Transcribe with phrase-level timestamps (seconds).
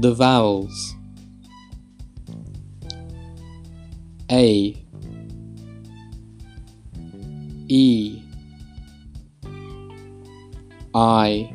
[0.00, 0.94] the vowels.
[4.30, 4.76] A.
[7.68, 8.22] E.
[10.94, 11.54] I.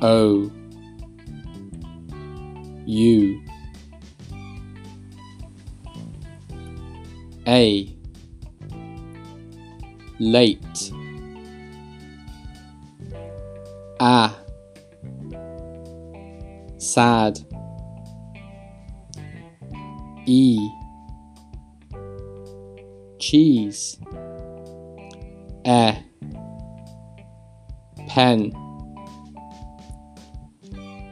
[0.00, 0.50] O.
[2.86, 3.42] U.
[7.46, 7.96] A.
[10.20, 10.92] Late.
[14.00, 14.47] A
[16.78, 17.38] sad.
[20.26, 20.58] E.
[23.18, 23.98] Cheese.
[25.64, 25.92] E.
[28.08, 28.52] Pen.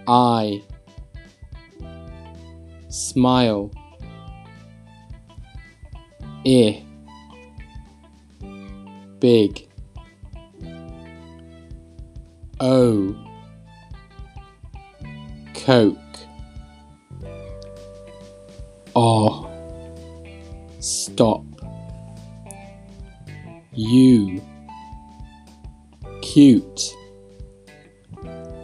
[0.08, 0.62] I.
[2.88, 3.70] Smile.
[6.44, 6.82] I.
[9.18, 9.68] Big.
[12.60, 13.14] O
[15.66, 15.96] coke
[18.94, 19.50] R
[20.78, 21.42] stop
[23.72, 24.40] you
[26.22, 26.94] cute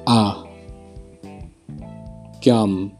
[0.06, 0.47] Ah
[2.41, 2.97] gum